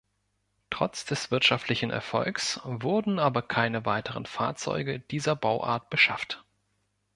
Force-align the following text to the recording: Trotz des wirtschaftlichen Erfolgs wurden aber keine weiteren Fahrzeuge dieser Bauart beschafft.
Trotz 0.71 1.05
des 1.05 1.29
wirtschaftlichen 1.29 1.91
Erfolgs 1.91 2.59
wurden 2.63 3.19
aber 3.19 3.43
keine 3.43 3.85
weiteren 3.85 4.25
Fahrzeuge 4.25 4.99
dieser 4.99 5.35
Bauart 5.35 5.91
beschafft. 5.91 6.43